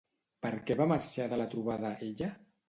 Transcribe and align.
Per 0.45 0.51
què 0.69 0.77
va 0.79 0.87
marxar 0.93 1.27
de 1.35 1.39
la 1.43 1.47
trobada, 1.53 1.93
ella? 2.09 2.33